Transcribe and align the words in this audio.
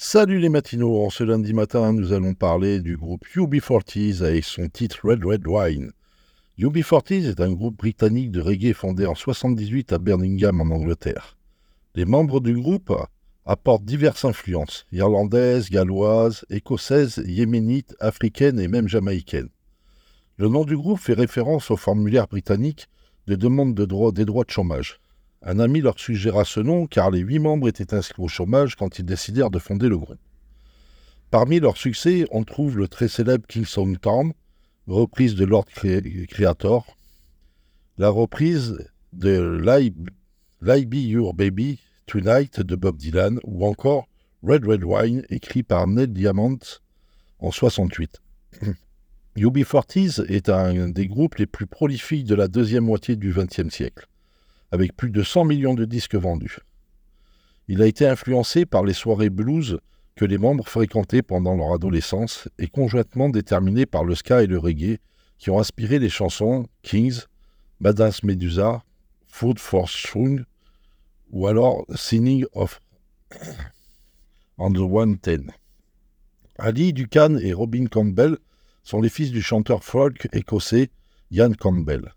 Salut 0.00 0.38
les 0.38 0.48
matinaux, 0.48 1.04
en 1.04 1.10
ce 1.10 1.24
lundi 1.24 1.52
matin, 1.52 1.92
nous 1.92 2.12
allons 2.12 2.32
parler 2.32 2.78
du 2.78 2.96
groupe 2.96 3.26
UB40s 3.34 4.22
avec 4.22 4.44
son 4.44 4.68
titre 4.68 5.00
Red 5.02 5.24
Red 5.24 5.44
Wine. 5.44 5.90
UB40s 6.56 7.28
est 7.28 7.40
un 7.40 7.52
groupe 7.52 7.78
britannique 7.78 8.30
de 8.30 8.40
reggae 8.40 8.74
fondé 8.74 9.06
en 9.06 9.16
78 9.16 9.92
à 9.92 9.98
Birmingham 9.98 10.60
en 10.60 10.72
Angleterre. 10.72 11.36
Les 11.96 12.04
membres 12.04 12.38
du 12.38 12.54
groupe 12.54 12.92
apportent 13.44 13.84
diverses 13.84 14.24
influences, 14.24 14.86
irlandaises, 14.92 15.68
galloises, 15.68 16.44
écossaises, 16.48 17.20
yéménites, 17.26 17.96
africaines 17.98 18.60
et 18.60 18.68
même 18.68 18.86
jamaïcaines. 18.86 19.50
Le 20.36 20.46
nom 20.46 20.64
du 20.64 20.76
groupe 20.76 21.00
fait 21.00 21.14
référence 21.14 21.72
au 21.72 21.76
formulaire 21.76 22.28
britannique 22.28 22.86
de 23.26 23.34
demande 23.34 23.74
de 23.74 24.12
des 24.12 24.24
droits 24.24 24.44
de 24.44 24.50
chômage. 24.50 25.00
Un 25.42 25.60
ami 25.60 25.80
leur 25.80 25.98
suggéra 25.98 26.44
ce 26.44 26.60
nom 26.60 26.86
car 26.86 27.10
les 27.10 27.20
huit 27.20 27.38
membres 27.38 27.68
étaient 27.68 27.94
inscrits 27.94 28.22
au 28.22 28.28
chômage 28.28 28.74
quand 28.74 28.98
ils 28.98 29.04
décidèrent 29.04 29.50
de 29.50 29.58
fonder 29.58 29.88
le 29.88 29.96
groupe. 29.96 30.18
Parmi 31.30 31.60
leurs 31.60 31.76
succès, 31.76 32.26
on 32.30 32.42
trouve 32.42 32.78
le 32.78 32.88
très 32.88 33.08
célèbre 33.08 33.46
Kingston 33.46 33.94
Town, 34.00 34.32
reprise 34.86 35.34
de 35.34 35.44
Lord 35.44 35.66
Creator, 35.66 36.96
la 37.98 38.08
reprise 38.08 38.78
de 39.12 39.60
Lie 40.60 40.86
Be 40.86 40.94
Your 40.94 41.34
Baby 41.34 41.80
Tonight 42.06 42.60
de 42.60 42.76
Bob 42.76 42.96
Dylan 42.96 43.38
ou 43.44 43.66
encore 43.66 44.08
Red 44.42 44.64
Red 44.64 44.84
Wine 44.84 45.24
écrit 45.30 45.62
par 45.62 45.86
Ned 45.86 46.12
Diamond 46.12 46.58
en 47.38 47.50
68. 47.50 48.20
UB40s 49.36 50.24
est 50.26 50.48
un 50.48 50.88
des 50.88 51.06
groupes 51.06 51.36
les 51.36 51.46
plus 51.46 51.66
prolifiques 51.66 52.26
de 52.26 52.34
la 52.34 52.48
deuxième 52.48 52.84
moitié 52.84 53.14
du 53.14 53.32
XXe 53.32 53.68
siècle 53.68 54.08
avec 54.70 54.96
plus 54.96 55.10
de 55.10 55.22
100 55.22 55.44
millions 55.44 55.74
de 55.74 55.84
disques 55.84 56.14
vendus. 56.14 56.58
Il 57.68 57.82
a 57.82 57.86
été 57.86 58.06
influencé 58.06 58.66
par 58.66 58.84
les 58.84 58.92
soirées 58.92 59.30
blues 59.30 59.78
que 60.16 60.24
les 60.24 60.38
membres 60.38 60.66
fréquentaient 60.66 61.22
pendant 61.22 61.54
leur 61.54 61.72
adolescence 61.72 62.48
et 62.58 62.66
conjointement 62.66 63.28
déterminé 63.28 63.86
par 63.86 64.04
le 64.04 64.14
ska 64.14 64.42
et 64.42 64.46
le 64.46 64.58
reggae 64.58 64.98
qui 65.38 65.50
ont 65.50 65.60
inspiré 65.60 65.98
les 65.98 66.08
chansons 66.08 66.66
Kings, 66.82 67.20
Madame 67.78 68.10
Medusa, 68.24 68.82
Food 69.28 69.58
for 69.58 69.88
Strong 69.88 70.44
ou 71.30 71.46
alors 71.46 71.84
Singing 71.94 72.44
of 72.52 72.80
on 74.58 74.72
the 74.72 74.78
One 74.78 75.18
Ten. 75.18 75.52
Ali 76.58 76.92
Ducan 76.92 77.36
et 77.36 77.52
Robin 77.52 77.86
Campbell 77.86 78.38
sont 78.82 79.00
les 79.00 79.08
fils 79.08 79.30
du 79.30 79.42
chanteur 79.42 79.84
folk 79.84 80.28
écossais 80.32 80.90
Ian 81.30 81.52
Campbell. 81.52 82.14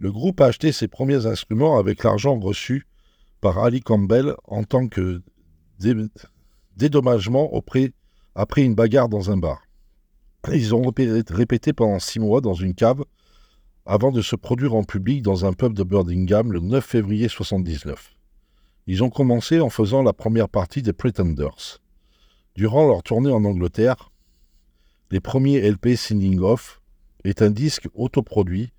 Le 0.00 0.12
groupe 0.12 0.40
a 0.40 0.46
acheté 0.46 0.70
ses 0.70 0.86
premiers 0.86 1.26
instruments 1.26 1.76
avec 1.76 2.04
l'argent 2.04 2.38
reçu 2.38 2.86
par 3.40 3.58
Ali 3.58 3.80
Campbell 3.80 4.34
en 4.44 4.62
tant 4.62 4.86
que 4.86 5.22
dédommagement 6.76 7.52
auprès, 7.52 7.92
après 8.36 8.62
une 8.62 8.76
bagarre 8.76 9.08
dans 9.08 9.30
un 9.32 9.36
bar. 9.36 9.62
Ils 10.52 10.72
ont 10.72 10.92
répété 11.30 11.72
pendant 11.72 11.98
six 11.98 12.20
mois 12.20 12.40
dans 12.40 12.54
une 12.54 12.74
cave 12.74 13.04
avant 13.86 14.12
de 14.12 14.22
se 14.22 14.36
produire 14.36 14.74
en 14.74 14.84
public 14.84 15.22
dans 15.22 15.44
un 15.44 15.52
pub 15.52 15.72
de 15.74 15.82
Birmingham 15.82 16.52
le 16.52 16.60
9 16.60 16.84
février 16.84 17.24
1979. 17.24 18.12
Ils 18.86 19.02
ont 19.02 19.10
commencé 19.10 19.60
en 19.60 19.68
faisant 19.68 20.02
la 20.02 20.12
première 20.12 20.48
partie 20.48 20.82
des 20.82 20.92
Pretenders. 20.92 21.80
Durant 22.54 22.86
leur 22.86 23.02
tournée 23.02 23.32
en 23.32 23.44
Angleterre, 23.44 24.10
les 25.10 25.20
premiers 25.20 25.60
LP 25.60 25.96
Singing 25.96 26.38
Off 26.40 26.80
est 27.24 27.42
un 27.42 27.50
disque 27.50 27.88
autoproduit 27.94 28.72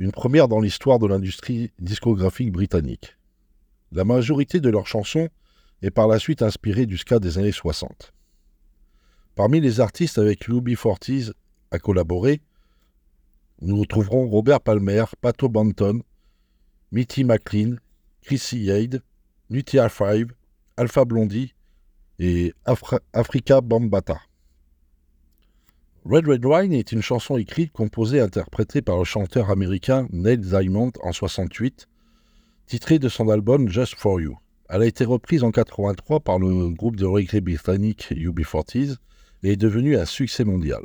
une 0.00 0.12
première 0.12 0.48
dans 0.48 0.60
l'histoire 0.60 0.98
de 0.98 1.06
l'industrie 1.06 1.70
discographique 1.78 2.50
britannique. 2.50 3.18
La 3.92 4.04
majorité 4.04 4.58
de 4.58 4.70
leurs 4.70 4.86
chansons 4.86 5.28
est 5.82 5.90
par 5.90 6.08
la 6.08 6.18
suite 6.18 6.40
inspirée 6.40 6.86
du 6.86 6.96
ska 6.96 7.18
des 7.18 7.36
années 7.36 7.52
60. 7.52 8.14
Parmi 9.34 9.60
les 9.60 9.78
artistes 9.78 10.16
avec 10.16 10.44
Ruby 10.44 10.74
Fortis 10.74 11.30
a 11.70 11.78
collaboré, 11.78 12.40
nous 13.60 13.78
retrouverons 13.78 14.26
Robert 14.26 14.62
Palmer, 14.62 15.04
Pato 15.20 15.50
Banton, 15.50 16.00
Mitty 16.92 17.24
McLean, 17.24 17.76
Chrissy 18.22 18.64
Yade, 18.64 19.02
Nutia 19.50 19.90
5, 19.90 20.28
Alpha 20.78 21.04
Blondie 21.04 21.54
et 22.18 22.54
Africa 23.12 23.60
Bambata. 23.60 24.18
Red 26.06 26.26
Red 26.26 26.46
Wine 26.46 26.72
est 26.72 26.92
une 26.92 27.02
chanson 27.02 27.36
écrite, 27.36 27.72
composée 27.72 28.16
et 28.16 28.20
interprétée 28.20 28.80
par 28.80 28.96
le 28.96 29.04
chanteur 29.04 29.50
américain 29.50 30.08
Neil 30.12 30.38
Diamond 30.38 30.92
en 31.02 31.12
68, 31.12 31.88
titrée 32.64 32.98
de 32.98 33.10
son 33.10 33.28
album 33.28 33.68
Just 33.68 33.96
For 33.96 34.18
You. 34.18 34.38
Elle 34.70 34.80
a 34.80 34.86
été 34.86 35.04
reprise 35.04 35.44
en 35.44 35.50
83 35.50 36.20
par 36.20 36.38
le 36.38 36.70
groupe 36.70 36.96
de 36.96 37.04
reggae 37.04 37.42
britannique 37.42 38.12
UB40s 38.12 38.96
et 39.42 39.52
est 39.52 39.56
devenue 39.56 39.98
un 39.98 40.06
succès 40.06 40.42
mondial. 40.42 40.80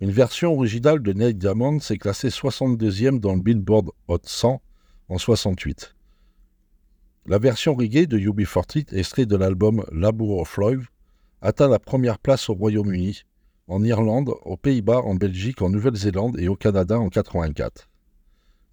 Une 0.00 0.12
version 0.12 0.52
originale 0.52 1.02
de 1.02 1.12
Neil 1.12 1.34
Diamond 1.34 1.80
s'est 1.80 1.98
classée 1.98 2.28
62e 2.28 3.18
dans 3.18 3.34
le 3.34 3.40
Billboard 3.40 3.90
Hot 4.06 4.20
100 4.22 4.62
en 5.08 5.18
68. 5.18 5.96
La 7.26 7.38
version 7.38 7.74
reggae 7.74 8.06
de 8.06 8.18
UB40, 8.18 8.96
extrait 8.96 9.26
de 9.26 9.36
l'album 9.36 9.84
Labour 9.90 10.42
of 10.42 10.56
Love, 10.58 10.86
atteint 11.40 11.68
la 11.68 11.80
première 11.80 12.20
place 12.20 12.48
au 12.48 12.54
Royaume-Uni 12.54 13.24
en 13.68 13.82
Irlande, 13.82 14.34
aux 14.44 14.56
Pays-Bas, 14.56 15.02
en 15.02 15.14
Belgique, 15.14 15.62
en 15.62 15.70
Nouvelle-Zélande 15.70 16.38
et 16.38 16.48
au 16.48 16.56
Canada 16.56 16.98
en 16.98 17.08
84. 17.08 17.88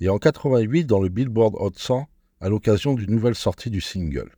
Et 0.01 0.09
en 0.09 0.17
88 0.17 0.85
dans 0.85 0.99
le 0.99 1.09
Billboard 1.09 1.55
Hot 1.57 1.73
100 1.75 2.07
à 2.41 2.49
l'occasion 2.49 2.93
d'une 2.93 3.11
nouvelle 3.11 3.35
sortie 3.35 3.69
du 3.69 3.81
single. 3.81 4.31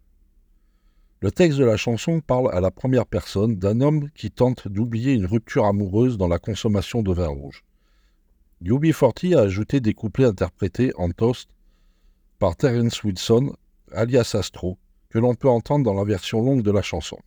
Le 1.21 1.31
texte 1.31 1.59
de 1.59 1.65
la 1.65 1.77
chanson 1.77 2.19
parle 2.19 2.51
à 2.51 2.61
la 2.61 2.71
première 2.71 3.05
personne 3.05 3.55
d'un 3.57 3.79
homme 3.79 4.09
qui 4.15 4.31
tente 4.31 4.67
d'oublier 4.67 5.13
une 5.13 5.27
rupture 5.27 5.65
amoureuse 5.65 6.17
dans 6.17 6.27
la 6.27 6.39
consommation 6.39 7.03
de 7.03 7.13
vin 7.13 7.27
rouge. 7.27 7.63
UB40 8.63 9.37
a 9.37 9.41
ajouté 9.41 9.81
des 9.81 9.93
couplets 9.93 10.25
interprétés 10.25 10.91
en 10.97 11.11
toast 11.11 11.49
par 12.39 12.55
Terence 12.55 13.03
Wilson, 13.03 13.55
alias 13.91 14.31
Astro, 14.33 14.79
que 15.09 15.19
l'on 15.19 15.35
peut 15.35 15.49
entendre 15.49 15.85
dans 15.85 15.93
la 15.93 16.03
version 16.03 16.41
longue 16.41 16.63
de 16.63 16.71
la 16.71 16.81
chanson. 16.81 17.19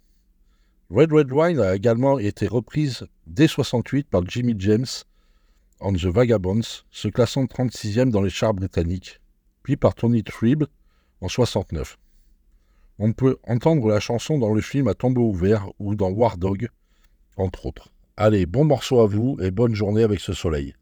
Red 0.90 1.12
Red 1.12 1.32
Wine 1.32 1.60
a 1.60 1.74
également 1.74 2.18
été 2.18 2.48
reprise 2.48 3.06
dès 3.26 3.48
68 3.48 4.08
par 4.08 4.26
Jimmy 4.26 4.54
James 4.58 4.86
on 5.80 5.92
The 5.92 6.06
Vagabonds, 6.06 6.84
se 6.90 7.08
classant 7.08 7.44
36e 7.44 8.10
dans 8.10 8.22
les 8.22 8.30
charts 8.30 8.54
britanniques, 8.54 9.20
puis 9.62 9.76
par 9.76 9.94
Tony 9.94 10.22
Tribb 10.22 10.64
en 11.20 11.28
69. 11.28 11.98
On 12.98 13.12
peut 13.12 13.36
entendre 13.46 13.88
la 13.88 14.00
chanson 14.00 14.38
dans 14.38 14.54
le 14.54 14.60
film 14.60 14.88
À 14.88 14.94
tombeau 14.94 15.28
ouvert 15.28 15.68
ou 15.78 15.94
dans 15.94 16.10
War 16.10 16.38
Dog, 16.38 16.68
entre 17.36 17.66
autres. 17.66 17.90
Allez, 18.16 18.46
bon 18.46 18.64
morceau 18.64 19.00
à 19.00 19.06
vous 19.06 19.36
et 19.42 19.50
bonne 19.50 19.74
journée 19.74 20.04
avec 20.04 20.20
ce 20.20 20.32
soleil. 20.32 20.74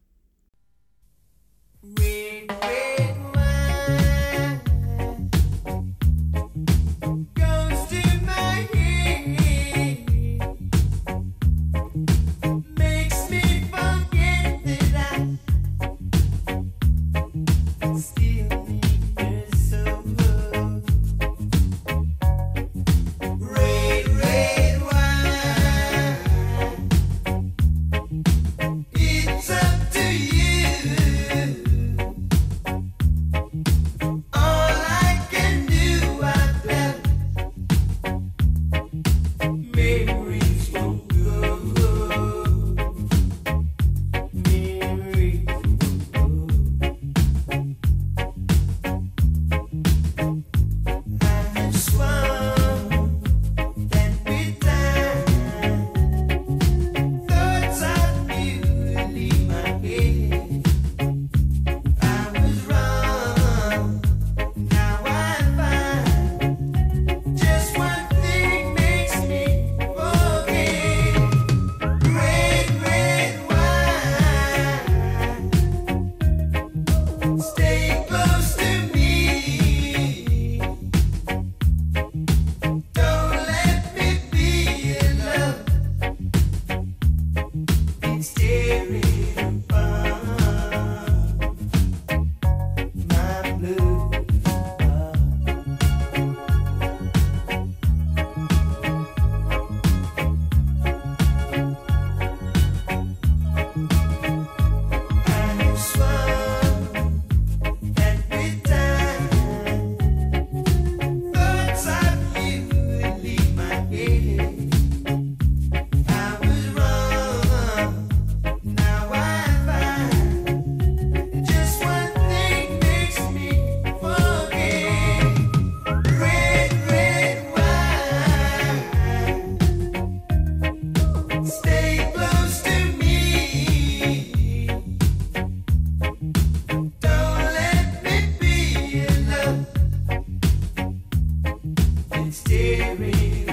and 142.23 142.33
steering. 142.33 143.52